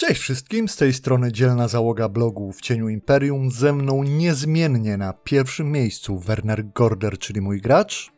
[0.00, 3.50] Cześć wszystkim, z tej strony dzielna załoga blogu w cieniu Imperium.
[3.50, 8.12] Ze mną niezmiennie na pierwszym miejscu Werner Gorder, czyli mój gracz.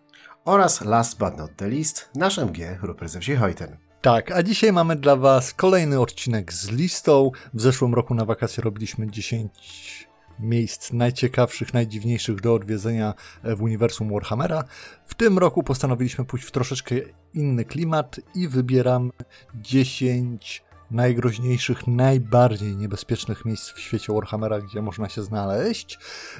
[0.44, 3.76] Oraz last but not the least, nasz MG Rupert Zewsi-Hojten.
[4.02, 7.30] Tak, a dzisiaj mamy dla Was kolejny odcinek z listą.
[7.54, 10.08] W zeszłym roku na wakacje robiliśmy 10
[10.40, 13.14] miejsc najciekawszych, najdziwniejszych do odwiedzenia
[13.44, 14.64] w uniwersum Warhammera.
[15.06, 16.94] W tym roku postanowiliśmy pójść w troszeczkę
[17.34, 19.12] inny klimat i wybieram
[19.54, 25.98] 10 najgroźniejszych, najbardziej niebezpiecznych miejsc w świecie Warhammera, gdzie można się znaleźć.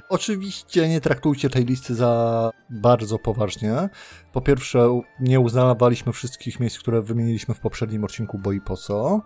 [0.09, 3.89] Oczywiście nie traktujcie tej listy za bardzo poważnie.
[4.33, 9.23] Po pierwsze, nie uznawaliśmy wszystkich miejsc, które wymieniliśmy w poprzednim odcinku, bo i po co.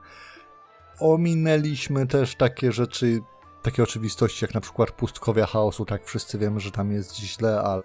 [1.00, 3.20] Ominęliśmy też takie rzeczy,
[3.62, 5.84] takie oczywistości, jak na przykład pustkowia chaosu.
[5.84, 7.82] Tak, wszyscy wiemy, że tam jest źle, ale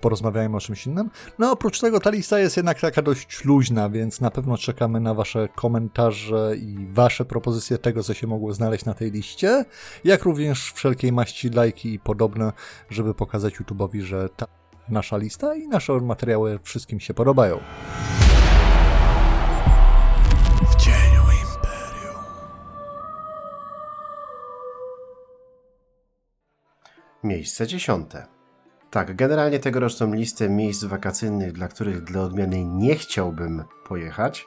[0.00, 1.10] porozmawiajmy o czymś innym.
[1.38, 5.14] No oprócz tego ta lista jest jednak taka dość luźna, więc na pewno czekamy na
[5.14, 9.64] wasze komentarze i wasze propozycje tego, co się mogło znaleźć na tej liście,
[10.04, 12.52] jak również wszelkiej maści lajki i podobne,
[12.90, 14.46] żeby pokazać YouTube'owi, że ta
[14.88, 17.60] nasza lista i nasze materiały wszystkim się podobają.
[27.22, 28.35] Miejsce dziesiąte.
[28.90, 34.46] Tak, generalnie tegoroczną listę miejsc wakacyjnych, dla których dla odmiany nie chciałbym pojechać,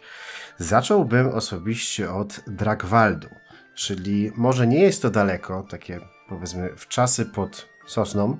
[0.57, 3.27] zacząłbym osobiście od Dragwaldu,
[3.75, 8.37] czyli może nie jest to daleko, takie powiedzmy w czasy pod sosną.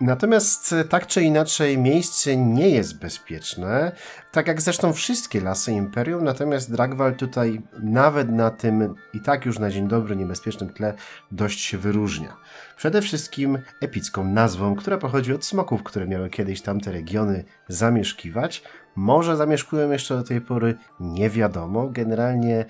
[0.00, 3.92] Natomiast tak czy inaczej miejsce nie jest bezpieczne,
[4.32, 9.58] tak jak zresztą wszystkie lasy Imperium, natomiast Dragwald tutaj nawet na tym i tak już
[9.58, 10.94] na dzień dobry niebezpiecznym tle
[11.30, 12.36] dość się wyróżnia.
[12.76, 18.62] Przede wszystkim epicką nazwą, która pochodzi od smoków, które miały kiedyś tamte regiony zamieszkiwać.
[18.96, 21.88] Może zamieszkują jeszcze do tej pory, nie wiadomo.
[21.88, 22.64] Generalnie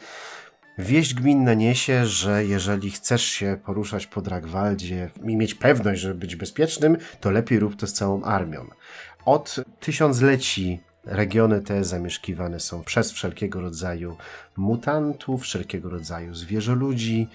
[0.83, 6.37] Wieść gminna niesie, że jeżeli chcesz się poruszać po Dragwaldzie i mieć pewność, żeby być
[6.37, 8.67] bezpiecznym, to lepiej rób to z całą armią.
[9.25, 14.17] Od tysiącleci regiony te zamieszkiwane są przez wszelkiego rodzaju
[14.57, 17.29] mutantów, wszelkiego rodzaju zwierzoludzi,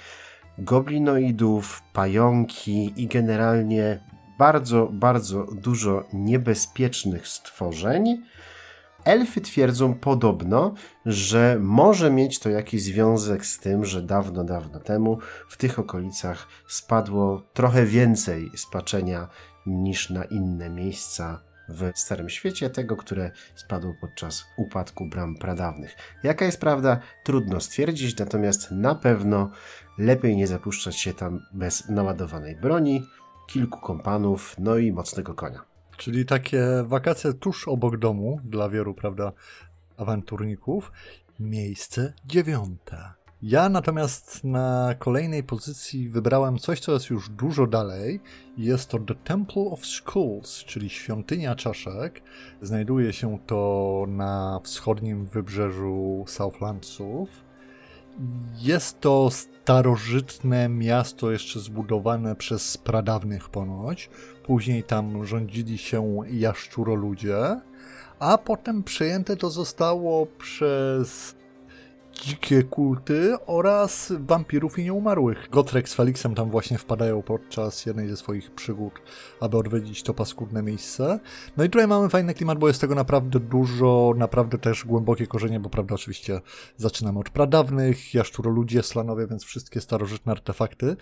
[0.58, 4.00] goblinoidów, pająki i generalnie
[4.38, 8.24] bardzo, bardzo dużo niebezpiecznych stworzeń,
[9.08, 10.74] Elfy twierdzą podobno,
[11.06, 15.20] że może mieć to jakiś związek z tym, że dawno, dawno temu
[15.50, 19.28] w tych okolicach spadło trochę więcej spaczenia
[19.66, 25.96] niż na inne miejsca w Starym Świecie, tego, które spadło podczas upadku bram pradawnych.
[26.24, 29.52] Jaka jest prawda, trudno stwierdzić, natomiast na pewno
[29.98, 33.04] lepiej nie zapuszczać się tam bez naładowanej broni,
[33.48, 35.77] kilku kompanów, no i mocnego konia.
[35.98, 39.32] Czyli takie wakacje tuż obok domu dla wielu, prawda,
[39.98, 40.92] awanturników.
[41.40, 43.14] Miejsce dziewiąte.
[43.42, 48.20] Ja natomiast na kolejnej pozycji wybrałem coś, co jest już dużo dalej.
[48.58, 52.22] Jest to The Temple of Skulls, czyli świątynia czaszek.
[52.62, 57.47] Znajduje się to na wschodnim wybrzeżu Southlandsów.
[58.58, 64.10] Jest to starożytne miasto, jeszcze zbudowane przez pradawnych ponoć.
[64.44, 67.60] Później tam rządzili się jaszczuroludzie,
[68.20, 71.37] a potem przejęte to zostało przez
[72.22, 75.50] dzikie kulty oraz wampirów i nieumarłych.
[75.52, 78.94] Gotrek z Felixem tam właśnie wpadają podczas jednej ze swoich przygód,
[79.40, 81.20] aby odwiedzić to paskudne miejsce.
[81.58, 85.60] No i tutaj mamy fajny klimat, bo jest tego naprawdę dużo, naprawdę też głębokie korzenie,
[85.60, 86.42] bo prawda oczywiście
[86.78, 90.96] zaczynamy od pradawnych, jaszczuroludzie, slanowie, więc wszystkie starożytne artefakty.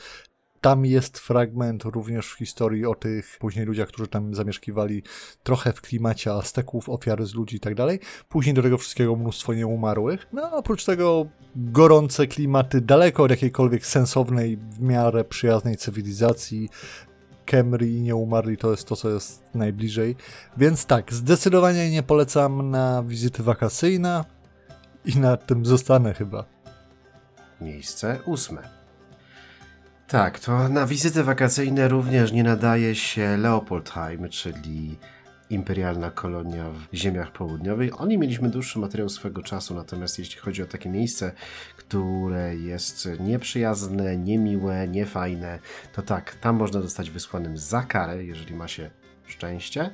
[0.62, 5.04] Tam jest fragment również w historii o tych później ludziach, którzy tam zamieszkiwali
[5.44, 8.00] trochę w klimacie Azteków, ofiary z ludzi i tak dalej.
[8.30, 10.28] Później do tego wszystkiego mnóstwo nieumarłych.
[10.34, 16.70] No oprócz tego gorące klimaty daleko od jakiejkolwiek sensownej, w miarę przyjaznej cywilizacji.
[17.46, 20.16] Kemry i nieumarli to jest to, co jest najbliżej.
[20.58, 24.26] Więc tak, zdecydowanie nie polecam na wizyty wakacyjne
[25.06, 26.46] i na tym zostanę chyba.
[27.62, 28.75] Miejsce ósme.
[30.08, 34.98] Tak, to na wizyty wakacyjne również nie nadaje się Leopoldheim, czyli
[35.50, 38.02] imperialna kolonia w ziemiach południowych.
[38.02, 41.32] Oni mieliśmy dłuższy materiał swego czasu, natomiast jeśli chodzi o takie miejsce,
[41.78, 45.60] które jest nieprzyjazne, niemiłe, niefajne,
[45.94, 48.90] to tak, tam można zostać wysłanym za karę, jeżeli ma się
[49.28, 49.90] szczęście.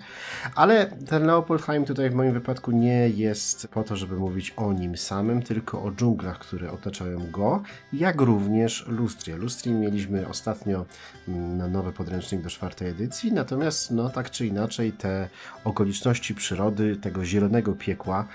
[0.55, 4.97] Ale ten Leopoldheim tutaj w moim wypadku nie jest po to, żeby mówić o nim
[4.97, 7.63] samym, tylko o dżunglach, które otaczają go,
[7.93, 9.37] jak również Lustrie.
[9.37, 10.85] Lustrii mieliśmy ostatnio
[11.27, 15.29] mm, na nowy podręcznik do czwartej edycji, natomiast no tak czy inaczej te
[15.63, 18.27] okoliczności przyrody, tego zielonego piekła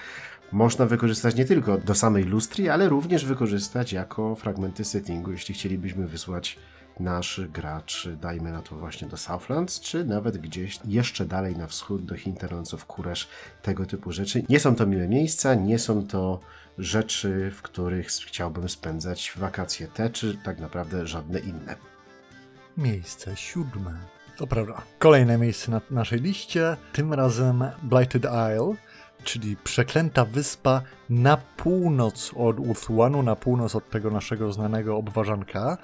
[0.52, 6.06] można wykorzystać nie tylko do samej lustry, ale również wykorzystać jako fragmenty settingu, jeśli chcielibyśmy
[6.06, 6.58] wysłać
[7.00, 12.04] nasz gracz, dajmy na to właśnie do Southlands, czy nawet gdzieś jeszcze dalej na wschód
[12.04, 13.28] do Hinterlands of Kuresz,
[13.62, 14.42] tego typu rzeczy.
[14.48, 16.40] Nie są to miłe miejsca, nie są to
[16.78, 21.76] rzeczy, w których chciałbym spędzać wakacje te, czy tak naprawdę żadne inne.
[22.76, 23.98] Miejsce siódme.
[24.36, 24.82] To prawda.
[24.98, 28.74] Kolejne miejsce na naszej liście, tym razem Blighted Isle,
[29.26, 35.78] czyli przeklęta wyspa na północ od Uthuanu, na północ od tego naszego znanego obważanka.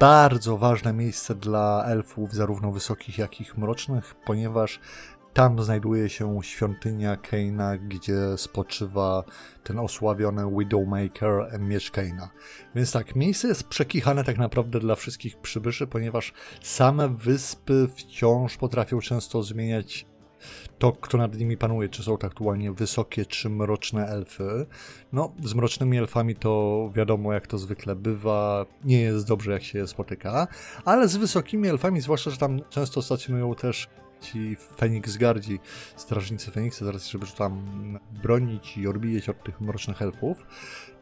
[0.00, 4.80] Bardzo ważne miejsce dla elfów, zarówno wysokich, jak i mrocznych, ponieważ
[5.34, 9.24] tam znajduje się świątynia Keina, gdzie spoczywa
[9.64, 12.30] ten osławiony Widowmaker, miecz Keina.
[12.74, 19.00] Więc tak, miejsce jest przekichane tak naprawdę dla wszystkich przybyszy, ponieważ same wyspy wciąż potrafią
[19.00, 20.06] często zmieniać
[20.78, 24.66] to, kto nad nimi panuje, czy są to aktualnie wysokie, czy mroczne elfy.
[25.12, 29.78] No, z mrocznymi elfami to wiadomo, jak to zwykle bywa, nie jest dobrze, jak się
[29.78, 30.48] je spotyka,
[30.84, 33.88] ale z wysokimi elfami, zwłaszcza, że tam często stacjonują też
[34.20, 35.58] ci Feniksgardzi,
[35.96, 37.62] strażnicy Feniksa, zaraz żeby tam
[38.22, 40.46] bronić i odbijać od tych mrocznych elfów,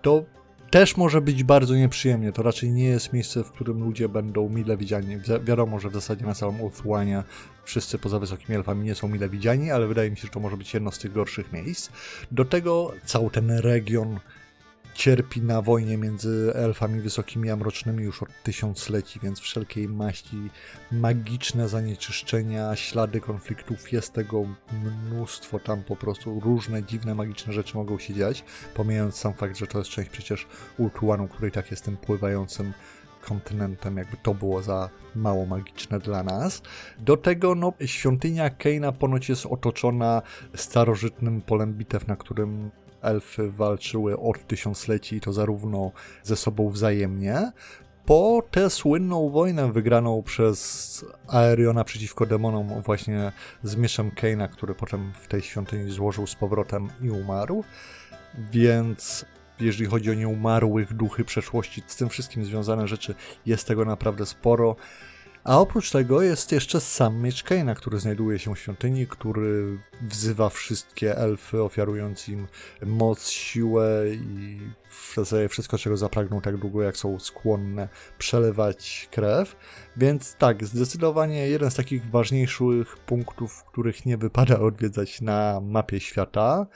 [0.02, 0.24] to
[0.70, 2.32] też może być bardzo nieprzyjemnie.
[2.32, 5.16] To raczej nie jest miejsce, w którym ludzie będą mile widziani.
[5.16, 7.22] Wi wiadomo, że w zasadzie na całym Ulthuanie
[7.64, 10.56] wszyscy poza wysokimi elfami nie są mile widziani, ale wydaje mi się, że to może
[10.56, 11.90] być jedno z tych gorszych miejsc.
[12.32, 14.18] Do tego cały ten region
[14.96, 20.50] cierpi na wojnie między elfami wysokimi a mrocznymi już od tysiącleci, więc wszelkiej maści
[20.93, 24.44] magiczne zanieczyszczenia, ślady konfliktów, jest tego
[25.06, 28.44] mnóstwo tam po prostu, różne dziwne magiczne rzeczy mogą się dziać,
[28.75, 30.46] pomijając sam fakt, że to jest część przecież
[30.78, 32.72] Ultuanu, który tak jest tym pływającym
[33.22, 36.62] kontynentem, jakby to było za mało magiczne dla nas.
[36.98, 40.22] Do tego no, świątynia Keina ponoć jest otoczona
[40.54, 42.70] starożytnym polem bitew, na którym
[43.02, 47.52] elfy walczyły od tysiącleci, to zarówno ze sobą wzajemnie,
[48.06, 53.32] po tę słynną wojnę wygraną przez Aeriona przeciwko demonom właśnie
[53.62, 57.64] z mieczem Keina, który potem w tej świątyni złożył z powrotem i umarł.
[58.50, 59.25] Więc
[59.60, 63.14] jeżeli chodzi o nieumarłych duchy przeszłości, z tym wszystkim związane rzeczy,
[63.46, 64.76] jest tego naprawdę sporo.
[65.46, 70.48] A oprócz tego jest jeszcze sam miecz Keina, który znajduje się w świątyni, który wzywa
[70.48, 72.46] wszystkie elfy, ofiarując im
[72.82, 77.88] moc, siłę i w zasadzie wszystko, czego zapragną tak długo, jak są skłonne
[78.18, 79.56] przelewać krew.
[79.96, 86.66] Więc tak, zdecydowanie jeden z takich ważniejszych punktów, których nie wypada odwiedzać na mapie świata.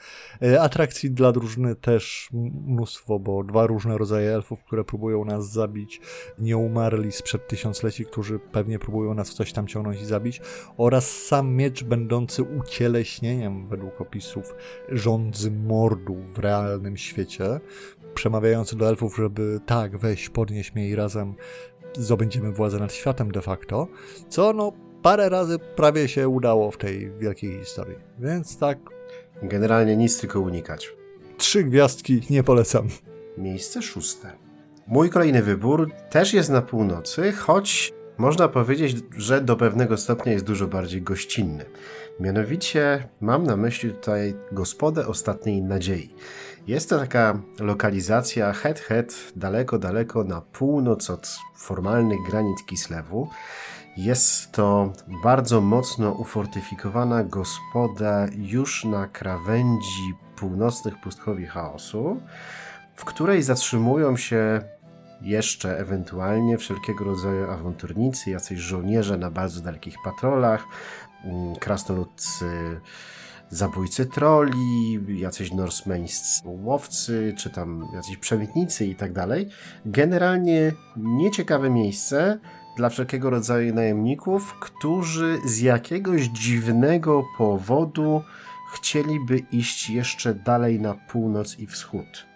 [0.41, 2.29] E, atrakcji dla drużyny też
[2.67, 6.01] mnóstwo, bo dwa różne rodzaje elfów, które próbują nas zabić,
[6.39, 10.41] nie umarli sprzed tysiącleci, którzy pewnie próbują nas w coś tam ciągnąć i zabić,
[10.77, 14.55] oraz sam miecz będący ucieleśnieniem, według opisów,
[14.89, 17.59] rządzy mordu w realnym świecie,
[18.13, 21.35] przemawiający do elfów, żeby tak, weź, podnieś mnie i razem
[21.93, 23.87] zdobędziemy władzę nad światem de facto,
[24.29, 24.71] co no
[25.01, 27.97] parę razy prawie się udało w tej wielkiej historii.
[28.19, 28.77] Więc tak.
[29.43, 30.93] Generalnie nic tylko unikać.
[31.37, 32.87] Trzy gwiazdki nie polecam.
[33.37, 34.31] Miejsce szóste.
[34.87, 40.45] Mój kolejny wybór też jest na północy, choć można powiedzieć, że do pewnego stopnia jest
[40.45, 41.65] dużo bardziej gościnny.
[42.19, 46.15] Mianowicie mam na myśli tutaj gospodę ostatniej nadziei.
[46.67, 53.29] Jest to taka lokalizacja head-head, daleko, daleko na północ od formalnych granic Kislewu.
[53.97, 62.21] Jest to bardzo mocno ufortyfikowana gospoda już na krawędzi północnych pustkowi chaosu,
[62.95, 64.61] w której zatrzymują się
[65.21, 70.65] jeszcze ewentualnie wszelkiego rodzaju awanturnicy, jacyś żołnierze na bardzo dalekich patrolach,
[71.23, 72.79] mm, krasnoludcy
[73.51, 79.49] zabójcy troli, jacyś norsemeńscy łowcy, czy tam jacyś przemytnicy i tak dalej.
[79.85, 82.39] Generalnie nieciekawe miejsce
[82.77, 88.21] dla wszelkiego rodzaju najemników, którzy z jakiegoś dziwnego powodu
[88.73, 92.30] chcieliby iść jeszcze dalej na północ i wschód.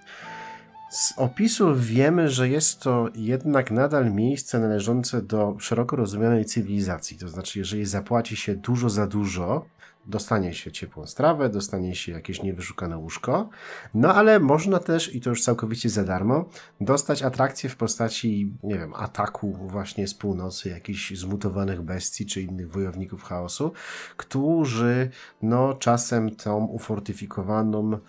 [0.95, 7.17] Z opisów wiemy, że jest to jednak nadal miejsce należące do szeroko rozumianej cywilizacji.
[7.17, 9.65] To znaczy, jeżeli zapłaci się dużo za dużo,
[10.05, 13.49] dostanie się ciepłą strawę, dostanie się jakieś niewyszukane łóżko,
[13.93, 16.45] no ale można też, i to już całkowicie za darmo,
[16.81, 22.71] dostać atrakcję w postaci, nie wiem, ataku właśnie z północy, jakichś zmutowanych bestii czy innych
[22.71, 23.71] wojowników chaosu,
[24.17, 25.09] którzy
[25.41, 27.99] no czasem tą ufortyfikowaną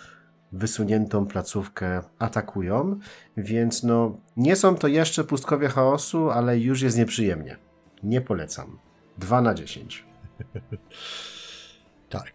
[0.53, 2.99] wysuniętą placówkę atakują,
[3.37, 7.57] więc no nie są to jeszcze pustkowie chaosu, ale już jest nieprzyjemnie.
[8.03, 8.79] Nie polecam.
[9.19, 10.05] 2 na 10.
[12.09, 12.33] Tak,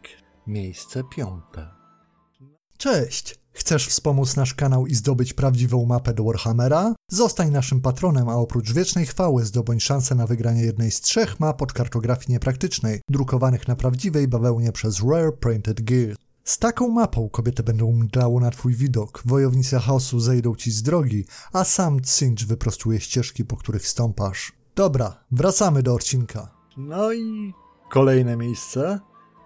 [0.48, 1.68] miejsce piąte.
[2.77, 3.36] Cześć!
[3.53, 6.94] Chcesz wspomóc nasz kanał i zdobyć prawdziwą mapę do Warhammera?
[7.12, 11.62] Zostań naszym patronem, a oprócz wiecznej chwały zdobądź szansę na wygranie jednej z trzech map
[11.62, 16.15] od kartografii niepraktycznej, drukowanych na prawdziwej bawełnie przez Rare Printed Gear.
[16.43, 21.25] Z taką mapą kobiety będą mdlało na twój widok, wojownicy chaosu zejdą ci z drogi,
[21.53, 24.53] a sam Cinch wyprostuje ścieżki, po których stąpasz.
[24.75, 26.51] Dobra, wracamy do odcinka.
[26.77, 27.53] No i
[27.89, 29.00] kolejne miejsce.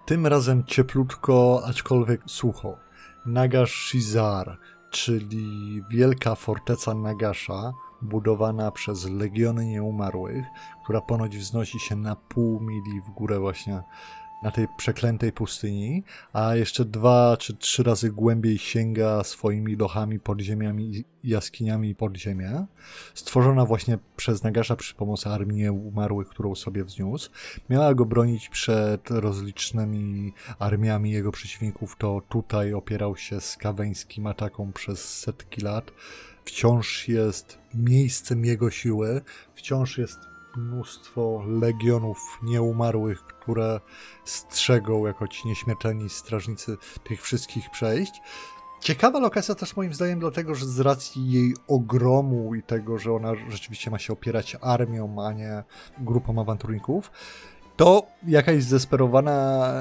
[0.06, 2.78] Tym razem cieplutko, aczkolwiek sucho.
[3.26, 4.60] Nagash Shizar,
[4.92, 10.46] czyli wielka forteca Nagasza, budowana przez Legiony Nieumarłych,
[10.84, 13.84] która ponoć wznosi się na pół mili w górę właśnie
[14.46, 20.96] na tej przeklętej pustyni, a jeszcze dwa czy trzy razy głębiej sięga swoimi lochami, podziemiami
[20.96, 22.66] i jaskiniami pod ziemię.
[23.14, 27.30] Stworzona właśnie przez Nagasza przy pomocy armii umarłych, którą sobie wzniósł.
[27.70, 35.20] Miała go bronić przed rozlicznymi armiami jego przeciwników, to tutaj opierał się skaweńskim atakom przez
[35.20, 35.92] setki lat.
[36.46, 39.22] Wciąż jest miejscem jego siły,
[39.56, 43.80] wciąż jest mnóstwo legionów nieumarłych, które
[44.24, 48.22] strzegą jako ci nieśmiertelni strażnicy tych wszystkich przejść.
[48.80, 53.32] Ciekawa lokacja też moim zdaniem dlatego, że z racji jej ogromu i tego, że ona
[53.50, 55.64] rzeczywiście ma się opierać armią, a nie
[55.98, 57.12] grupą awanturników,
[57.76, 59.72] to jakaś zdesperowana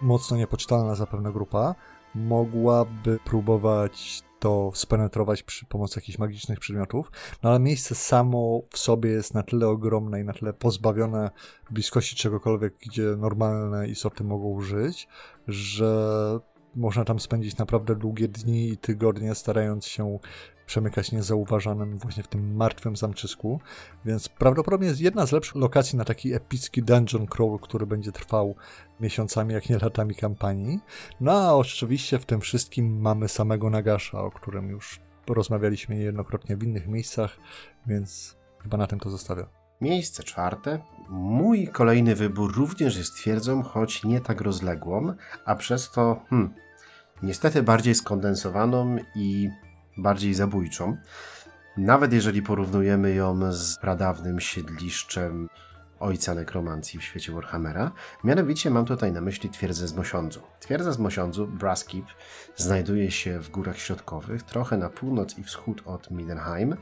[0.00, 1.74] mocno niepoczytalna zapewne grupa
[2.14, 7.12] mogłaby próbować to spenetrować przy pomocy jakichś magicznych przedmiotów,
[7.42, 11.30] no ale miejsce samo w sobie jest na tyle ogromne i na tyle pozbawione
[11.70, 15.08] bliskości czegokolwiek, gdzie normalne istoty mogą żyć,
[15.48, 16.40] że
[16.76, 20.18] można tam spędzić naprawdę długie dni i tygodnie, starając się
[20.66, 23.60] przemykać niezauważanym właśnie w tym martwym zamczysku,
[24.04, 28.54] więc prawdopodobnie jest jedna z lepszych lokacji na taki epicki dungeon crawl, który będzie trwał
[29.00, 30.80] miesiącami, jak nie latami kampanii.
[31.20, 36.62] No a oczywiście w tym wszystkim mamy samego Nagasza, o którym już rozmawialiśmy niejednokrotnie w
[36.62, 37.36] innych miejscach,
[37.86, 39.46] więc chyba na tym to zostawiam.
[39.80, 40.82] Miejsce czwarte.
[41.08, 45.14] Mój kolejny wybór również jest twierdzą, choć nie tak rozległą,
[45.44, 46.54] a przez to, hmm,
[47.22, 49.50] niestety bardziej skondensowaną i
[49.96, 50.96] bardziej zabójczą.
[51.76, 55.48] Nawet jeżeli porównujemy ją z pradawnym siedliszczem
[56.00, 57.92] ojca nekromancji w świecie Warhammera.
[58.24, 60.40] Mianowicie mam tutaj na myśli twierdzę z Mosiądzu.
[60.60, 62.06] Twierdza z Mosiądzu, Braskip,
[62.56, 66.76] znajduje się w górach środkowych, trochę na północ i wschód od Midenheim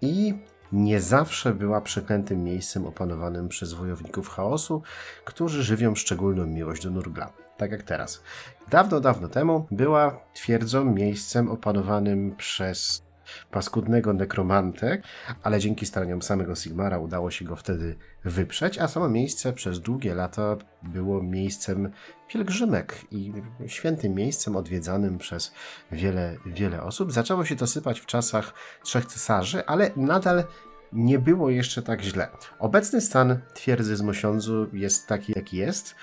[0.00, 0.34] i
[0.72, 4.82] nie zawsze była przeklętym miejscem opanowanym przez wojowników chaosu,
[5.24, 7.32] którzy żywią szczególną miłość do Nurgla.
[7.56, 8.22] Tak jak teraz.
[8.70, 13.02] Dawno, dawno temu była twierdzą miejscem opanowanym przez
[13.50, 14.98] paskudnego nekromantę,
[15.42, 20.14] ale dzięki staraniom samego Sigmara udało się go wtedy wyprzeć, a samo miejsce przez długie
[20.14, 21.90] lata było miejscem
[22.28, 23.32] pielgrzymek i
[23.66, 25.52] świętym miejscem odwiedzanym przez
[25.92, 27.12] wiele, wiele osób.
[27.12, 30.44] Zaczęło się to sypać w czasach trzech cesarzy, ale nadal
[30.92, 32.28] nie było jeszcze tak źle.
[32.58, 35.94] Obecny stan twierdzy z Mosiądzu jest taki, jaki jest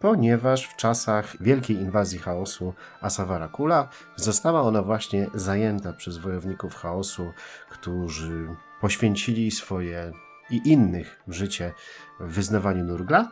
[0.00, 7.32] ponieważ w czasach wielkiej inwazji chaosu Asawara Kula została ona właśnie zajęta przez wojowników chaosu,
[7.70, 8.48] którzy
[8.80, 10.12] poświęcili swoje
[10.50, 11.72] i innych życie
[12.20, 13.30] w wyznawaniu Nurgla.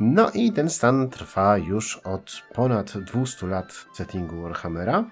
[0.00, 5.04] No i ten stan trwa już od ponad 200 lat w settingu Warhammera.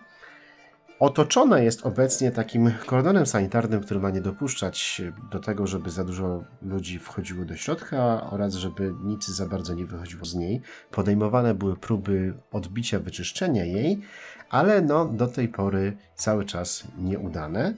[0.99, 6.45] Otoczona jest obecnie takim kordonem sanitarnym, który ma nie dopuszczać do tego, żeby za dużo
[6.63, 10.63] ludzi wchodziło do środka oraz żeby nic za bardzo nie wychodziło z niej.
[10.91, 14.01] Podejmowane były próby odbicia, wyczyszczenia jej,
[14.51, 17.75] ale no do tej pory cały czas nieudane.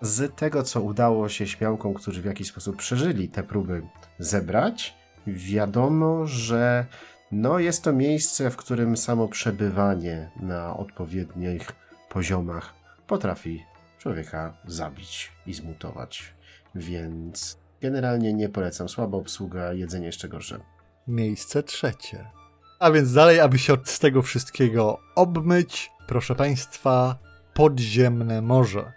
[0.00, 3.82] Z tego, co udało się śmiałkom, którzy w jakiś sposób przeżyli te próby
[4.18, 4.96] zebrać,
[5.26, 6.86] wiadomo, że
[7.32, 11.72] no jest to miejsce, w którym samo przebywanie na odpowiednich
[12.08, 12.74] poziomach
[13.06, 13.64] potrafi
[13.98, 16.34] człowieka zabić i zmutować.
[16.74, 18.88] Więc generalnie nie polecam.
[18.88, 20.60] Słaba obsługa, jedzenie jeszcze gorsze.
[21.06, 22.30] Miejsce trzecie.
[22.78, 27.18] A więc dalej, aby się od tego wszystkiego obmyć, proszę Państwa,
[27.54, 28.92] podziemne morze.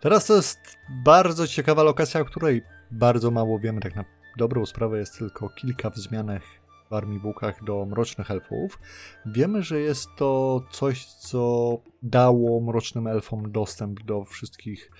[0.00, 0.58] Teraz to jest
[1.04, 3.80] bardzo ciekawa lokacja, o której bardzo mało wiemy.
[3.80, 4.04] Tak na
[4.36, 6.42] dobrą sprawę jest tylko kilka wzmianek
[6.90, 8.78] w Armii Bukach do Mrocznych Elfów.
[9.26, 14.90] Wiemy, że jest to coś, co dało Mrocznym Elfom dostęp do wszystkich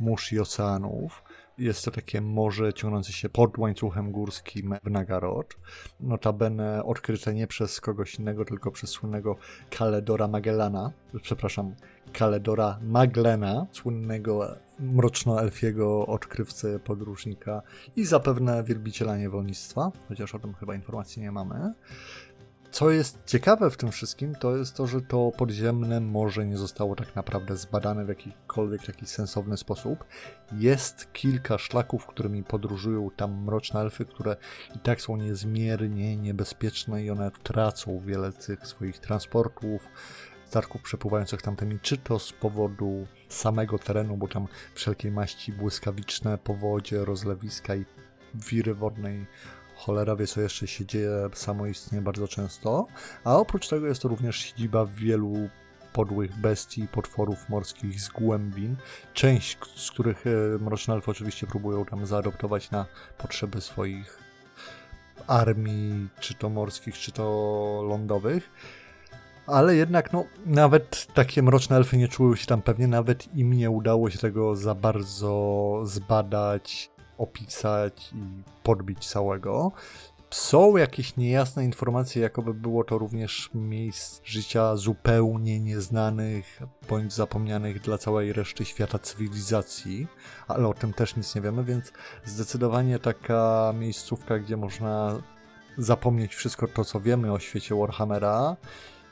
[0.00, 1.22] mórz i oceanów.
[1.58, 5.56] Jest to takie morze ciągnące się pod łańcuchem górskim w Nagarod.
[6.00, 9.36] Notabene odkryte nie przez kogoś innego, tylko przez słynnego
[9.70, 10.92] Kaledora Magellana.
[11.22, 11.74] Przepraszam,
[12.12, 17.62] Kaledora Maglena, słynnego mrocznoelfiego odkrywcy, podróżnika
[17.96, 21.74] i zapewne wielbiciela niewolnictwa, chociaż o tym chyba informacji nie mamy.
[22.70, 26.96] Co jest ciekawe w tym wszystkim, to jest to, że to podziemne morze nie zostało
[26.96, 30.04] tak naprawdę zbadane w jakikolwiek taki sensowny sposób.
[30.52, 34.36] Jest kilka szlaków, którymi podróżują tam mroczne elfy, które
[34.76, 39.82] i tak są niezmiernie niebezpieczne i one tracą wiele tych swoich transportów,
[40.48, 47.04] statków przepływających tamtymi, czy to z powodu samego terenu, bo tam wszelkiej maści błyskawiczne powodzie,
[47.04, 47.84] rozlewiska i
[48.34, 49.26] wiry wodnej
[49.76, 52.86] cholera wie co jeszcze się dzieje samoistnie bardzo często,
[53.24, 55.48] a oprócz tego jest to również siedziba wielu
[55.92, 58.76] podłych bestii, potworów morskich z głębin,
[59.14, 62.86] część z których e, Mroczne Elfy oczywiście próbują tam zaadoptować na
[63.18, 64.18] potrzeby swoich
[65.26, 67.24] armii, czy to morskich, czy to
[67.88, 68.50] lądowych.
[69.48, 73.70] Ale jednak, no, nawet takie mroczne elfy nie czuły się tam pewnie, nawet im nie
[73.70, 79.72] udało się tego za bardzo zbadać, opisać i podbić całego.
[80.30, 87.98] Są jakieś niejasne informacje, jakoby było to również miejsc życia zupełnie nieznanych bądź zapomnianych dla
[87.98, 90.06] całej reszty świata cywilizacji,
[90.48, 91.92] ale o tym też nic nie wiemy, więc
[92.24, 95.22] zdecydowanie taka miejscówka, gdzie można
[95.78, 98.56] zapomnieć wszystko to, co wiemy o świecie Warhammera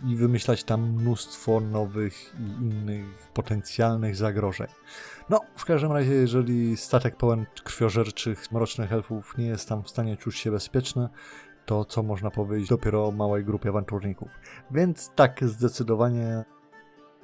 [0.04, 4.66] i wymyślać tam mnóstwo nowych i innych potencjalnych zagrożeń.
[5.30, 10.16] No, w każdym razie, jeżeli statek pełen krwiożerczych, mrocznych elfów nie jest tam w stanie
[10.16, 11.08] czuć się bezpieczny,
[11.66, 14.28] to co można powiedzieć dopiero o małej grupie awanturników.
[14.70, 16.44] Więc tak, zdecydowanie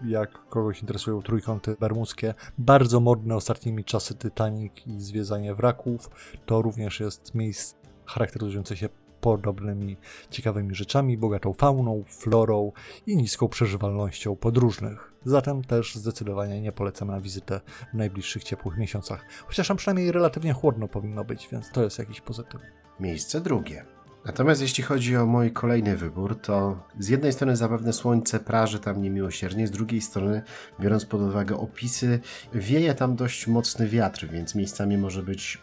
[0.05, 6.11] jak kogoś interesują trójkąty bermudzkie, bardzo modne ostatnimi czasy Titanic i zwiedzanie wraków,
[6.47, 7.77] to również jest miejsce
[8.07, 8.89] charakteryzujące się
[9.23, 9.97] podobnymi
[10.31, 12.73] ciekawymi rzeczami, bogatą fauną, florą
[13.07, 15.13] i niską przeżywalnością podróżnych.
[15.25, 17.61] Zatem też zdecydowanie nie polecam na wizytę
[17.93, 19.25] w najbliższych ciepłych miesiącach.
[19.47, 22.61] Chociaż tam przynajmniej relatywnie chłodno powinno być, więc to jest jakiś pozytyw.
[23.01, 23.85] Miejsce drugie.
[24.25, 29.03] Natomiast jeśli chodzi o mój kolejny wybór, to z jednej strony zapewne słońce praży tam
[29.03, 30.43] niemiłosiernie, z drugiej strony,
[30.81, 32.21] biorąc pod uwagę opisy,
[32.55, 35.59] wieje tam dość mocny wiatr, więc miejscami może być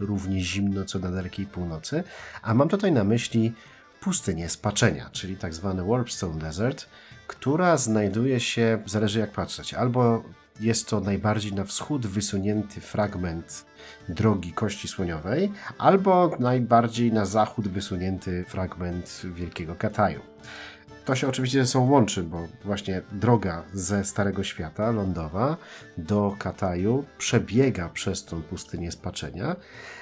[0.00, 2.04] równie zimno co na dalekiej północy,
[2.42, 3.52] a mam tutaj na myśli
[4.00, 6.88] pustynię spaczenia, czyli tak zwany Warpstone Desert,
[7.26, 10.24] która znajduje się, zależy jak patrzeć, albo
[10.60, 13.64] jest to najbardziej na wschód wysunięty fragment
[14.08, 20.20] drogi Kości Słoniowej, albo najbardziej na zachód wysunięty fragment Wielkiego Kataju.
[21.08, 25.56] To się oczywiście ze sobą łączy, bo właśnie droga ze Starego Świata, lądowa,
[25.98, 29.56] do Kataju przebiega przez tą pustynię spaczenia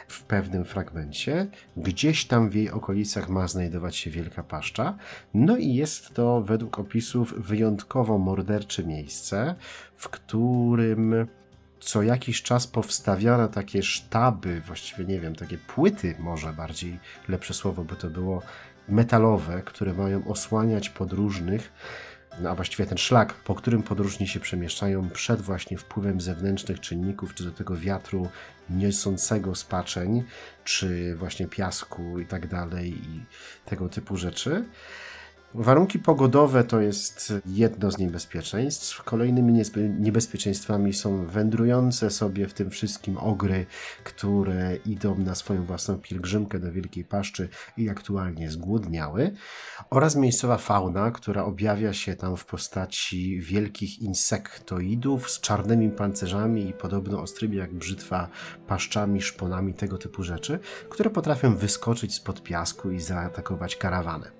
[0.08, 1.46] w pewnym fragmencie.
[1.76, 4.96] Gdzieś tam w jej okolicach ma znajdować się Wielka Paszcza.
[5.34, 9.54] No i jest to według opisów wyjątkowo mordercze miejsce,
[9.96, 11.26] w którym
[11.80, 17.84] co jakiś czas powstawiano takie sztaby, właściwie nie wiem, takie płyty, może bardziej lepsze słowo
[17.84, 18.42] by to było,
[18.88, 21.72] metalowe, które mają osłaniać podróżnych,
[22.40, 27.34] no a właściwie ten szlak, po którym podróżni się przemieszczają przed właśnie wpływem zewnętrznych czynników,
[27.34, 28.28] czy do tego wiatru
[28.70, 30.24] niosącego spaczeń,
[30.64, 33.24] czy właśnie piasku i tak dalej, i
[33.64, 34.64] tego typu rzeczy.
[35.58, 39.02] Warunki pogodowe to jest jedno z niebezpieczeństw.
[39.02, 39.62] Kolejnymi
[39.98, 43.66] niebezpieczeństwami są wędrujące sobie w tym wszystkim ogry,
[44.04, 49.34] które idą na swoją własną pielgrzymkę do Wielkiej Paszczy i aktualnie zgłodniały,
[49.90, 56.72] oraz miejscowa fauna, która objawia się tam w postaci wielkich insektoidów z czarnymi pancerzami i
[56.72, 58.28] podobno ostrymi jak brzytwa
[58.66, 64.30] paszczami, szponami, tego typu rzeczy, które potrafią wyskoczyć spod piasku i zaatakować karawanę.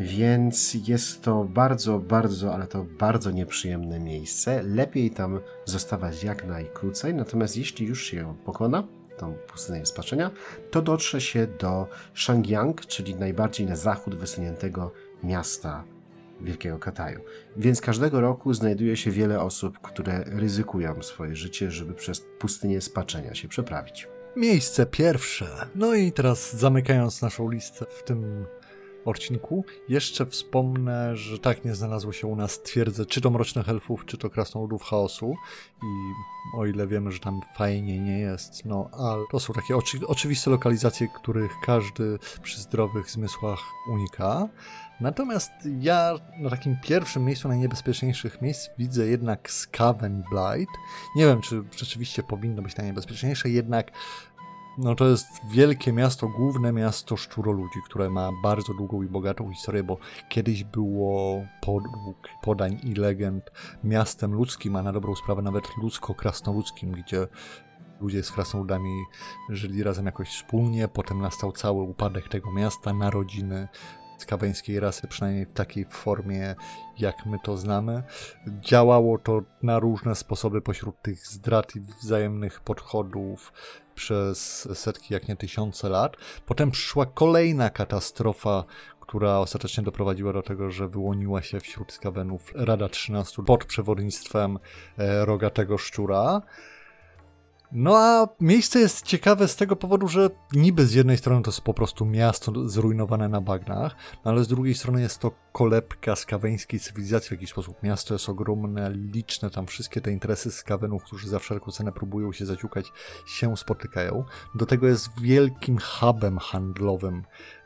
[0.00, 4.62] Więc jest to bardzo, bardzo, ale to bardzo nieprzyjemne miejsce.
[4.62, 8.84] Lepiej tam zostawać jak najkrócej, natomiast jeśli już się pokona,
[9.18, 10.30] tą pustynię spaczenia,
[10.70, 15.84] to dotrze się do Shangyang, czyli najbardziej na zachód wysuniętego miasta
[16.40, 17.20] Wielkiego Kataju.
[17.56, 23.34] Więc każdego roku znajduje się wiele osób, które ryzykują swoje życie, żeby przez pustynię spaczenia
[23.34, 24.08] się przeprawić.
[24.36, 25.46] Miejsce pierwsze.
[25.74, 28.46] No i teraz zamykając naszą listę w tym
[29.04, 29.64] odcinku.
[29.88, 34.18] Jeszcze wspomnę, że tak nie znalazło się u nas twierdze, czy to Mrocznych Elfów, czy
[34.18, 35.34] to Krasnoludów Chaosu
[35.82, 35.86] i
[36.58, 40.50] o ile wiemy, że tam fajnie nie jest, no ale to są takie oczy oczywiste
[40.50, 44.48] lokalizacje, których każdy przy zdrowych zmysłach unika.
[45.00, 50.74] Natomiast ja na takim pierwszym miejscu najniebezpieczniejszych miejsc widzę jednak Skaven Blight.
[51.16, 53.92] Nie wiem, czy rzeczywiście powinno być najniebezpieczniejsze, jednak
[54.78, 59.82] no to jest wielkie miasto, główne miasto szczuroludzi, które ma bardzo długą i bogatą historię,
[59.82, 63.50] bo kiedyś było podług podań i legend
[63.84, 67.26] miastem ludzkim, a na dobrą sprawę nawet ludzko-krasnoludzkim, gdzie
[68.00, 69.04] ludzie z krasnoludami
[69.48, 73.68] żyli razem jakoś wspólnie, potem nastał cały upadek tego miasta, narodziny
[74.18, 76.54] skaweńskiej rasy, przynajmniej w takiej formie,
[76.98, 78.02] jak my to znamy.
[78.46, 83.52] Działało to na różne sposoby pośród tych zdrad i wzajemnych podchodów
[83.94, 86.16] przez setki, jak nie tysiące lat.
[86.46, 88.64] Potem przyszła kolejna katastrofa,
[89.00, 94.58] która ostatecznie doprowadziła do tego, że wyłoniła się wśród skawenów Rada 13 pod przewodnictwem
[94.98, 96.42] e, rogatego szczura.
[97.76, 101.60] No a miejsce jest ciekawe z tego powodu, że niby z jednej strony to jest
[101.60, 106.80] po prostu miasto zrujnowane na bagnach, no ale z drugiej strony jest to kolebka skaweńskiej
[106.80, 107.82] cywilizacji w jakiś sposób.
[107.82, 112.46] Miasto jest ogromne, liczne, tam wszystkie te interesy skawenów, którzy za wszelką cenę próbują się
[112.46, 112.92] zaciukać,
[113.26, 114.24] się spotykają.
[114.54, 117.22] Do tego jest wielkim hubem handlowym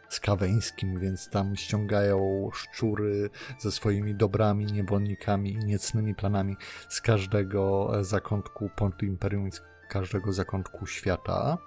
[0.08, 6.56] skaweńskim, więc tam ściągają szczury ze swoimi dobrami, niewolnikami i niecnymi planami
[6.88, 9.50] z każdego zakątku Pontu Imperium
[9.88, 11.58] każdego zakątku świata.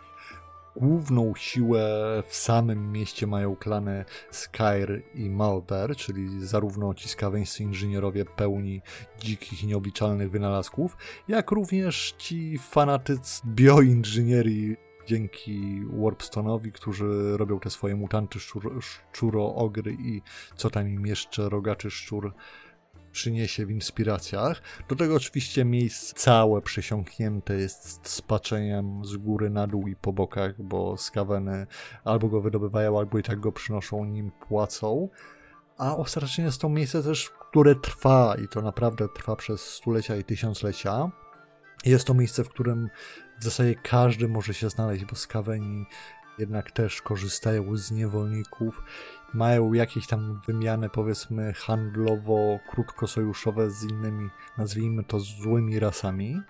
[0.75, 1.83] Główną siłę
[2.27, 8.81] w samym mieście mają klany Skyr i Malder, czyli zarówno ci skaweńscy inżynierowie pełni
[9.19, 17.95] dzikich i nieobliczalnych wynalazków, jak również ci fanatycy bioinżynierii dzięki Warpstone'owi, którzy robią te swoje
[17.95, 20.21] mutanty szczur, szczuro, ogry i
[20.55, 22.33] co tam im jeszcze rogaczy szczur
[23.11, 24.61] przyniesie w inspiracjach.
[24.89, 30.61] Do tego oczywiście miejsce całe przesiąknięte jest spaczeniem z góry na dół i po bokach,
[30.61, 31.67] bo skaweny
[32.03, 35.09] albo go wydobywają, albo i tak go przynoszą, nim płacą.
[35.77, 40.23] A ostatecznie jest to miejsce też, które trwa i to naprawdę trwa przez stulecia i
[40.23, 41.11] tysiąclecia.
[41.85, 42.89] Jest to miejsce, w którym
[43.39, 45.85] w zasadzie każdy może się znaleźć, bo skaweni
[46.37, 48.83] jednak też korzystają z niewolników.
[49.33, 56.41] Mają jakieś tam wymiany, powiedzmy, handlowo-krótkosojuszowe z innymi, nazwijmy to, złymi rasami,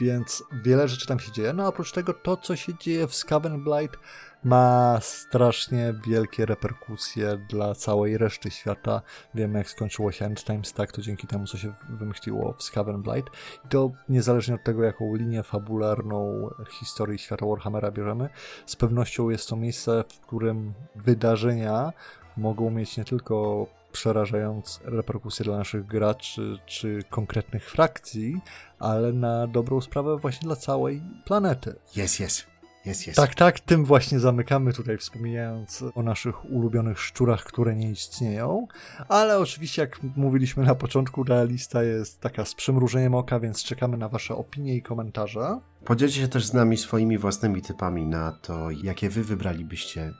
[0.00, 1.52] więc wiele rzeczy tam się dzieje.
[1.52, 3.98] No oprócz tego, to co się dzieje w Skaven Blight
[4.44, 9.02] ma strasznie wielkie reperkusje dla całej reszty świata.
[9.34, 13.02] Wiemy, jak skończyło się End Times, tak, to dzięki temu, co się wymyśliło w Skaven
[13.02, 13.30] Blight.
[13.64, 18.28] I to niezależnie od tego, jaką linię fabularną historii świata Warhammera bierzemy,
[18.66, 21.92] z pewnością jest to miejsce, w którym wydarzenia
[22.36, 28.40] mogą mieć nie tylko przerażające reperkusje dla naszych graczy czy konkretnych frakcji,
[28.78, 31.74] ale na dobrą sprawę właśnie dla całej planety.
[31.96, 32.46] Jest, jest.
[32.84, 33.16] Jest, jest.
[33.16, 38.66] Tak, tak, tym właśnie zamykamy tutaj, wspominając o naszych ulubionych szczurach, które nie istnieją.
[39.08, 43.96] Ale oczywiście, jak mówiliśmy na początku, ta lista jest taka z przymrużeniem oka, więc czekamy
[43.96, 45.60] na Wasze opinie i komentarze.
[45.84, 50.12] Podzielcie się też z nami swoimi własnymi typami na to, jakie Wy wybralibyście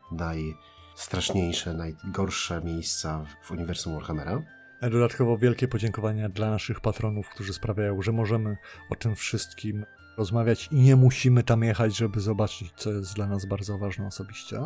[0.94, 4.42] najstraszniejsze, najgorsze miejsca w uniwersum Warhammera.
[4.82, 8.56] Dodatkowo wielkie podziękowania dla naszych patronów, którzy sprawiają, że możemy
[8.90, 13.46] o tym wszystkim rozmawiać i nie musimy tam jechać, żeby zobaczyć, co jest dla nas
[13.46, 14.60] bardzo ważne osobiście.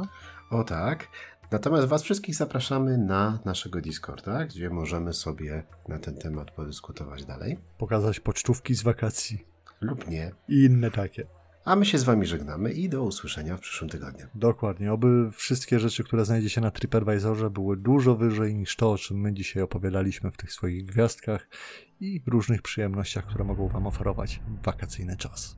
[0.50, 1.08] O tak.
[1.50, 7.58] Natomiast Was wszystkich zapraszamy na naszego Discorda, gdzie możemy sobie na ten temat podyskutować dalej.
[7.78, 9.44] Pokazać pocztówki z wakacji.
[9.80, 10.30] Lub nie.
[10.48, 11.37] I inne takie.
[11.68, 14.26] A my się z Wami żegnamy i do usłyszenia w przyszłym tygodniu.
[14.34, 14.92] Dokładnie.
[14.92, 19.32] Oby wszystkie rzeczy, które znajdziecie na TripAdvisorze były dużo wyżej niż to, o czym my
[19.32, 21.48] dzisiaj opowiadaliśmy w tych swoich gwiazdkach
[22.00, 25.56] i różnych przyjemnościach, które mogą Wam oferować wakacyjny czas.